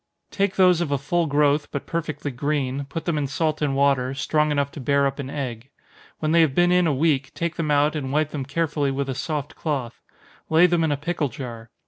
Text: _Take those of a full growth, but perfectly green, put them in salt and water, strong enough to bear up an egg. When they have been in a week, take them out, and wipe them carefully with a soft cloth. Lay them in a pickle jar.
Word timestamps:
_Take 0.31 0.55
those 0.55 0.81
of 0.81 0.89
a 0.89 0.97
full 0.97 1.27
growth, 1.27 1.69
but 1.69 1.85
perfectly 1.85 2.31
green, 2.31 2.85
put 2.85 3.05
them 3.05 3.19
in 3.19 3.27
salt 3.27 3.61
and 3.61 3.75
water, 3.75 4.15
strong 4.15 4.49
enough 4.51 4.71
to 4.71 4.79
bear 4.79 5.05
up 5.05 5.19
an 5.19 5.29
egg. 5.29 5.69
When 6.17 6.31
they 6.31 6.41
have 6.41 6.55
been 6.55 6.71
in 6.71 6.87
a 6.87 6.91
week, 6.91 7.31
take 7.35 7.55
them 7.55 7.69
out, 7.69 7.95
and 7.95 8.11
wipe 8.11 8.31
them 8.31 8.43
carefully 8.45 8.89
with 8.89 9.09
a 9.09 9.13
soft 9.13 9.55
cloth. 9.55 10.01
Lay 10.49 10.65
them 10.65 10.83
in 10.83 10.91
a 10.91 10.97
pickle 10.97 11.29
jar. 11.29 11.69